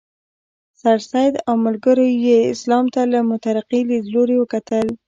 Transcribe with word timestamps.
سرسید 0.81 1.33
او 1.47 1.53
ملګرو 1.65 2.05
یې 2.25 2.37
اسلام 2.53 2.85
ته 2.93 3.01
له 3.11 3.19
مترقي 3.29 3.81
لیدلوري 3.89 4.35
وکتل. 4.39 4.87